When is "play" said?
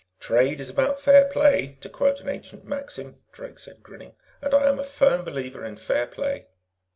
1.25-1.77, 6.07-6.47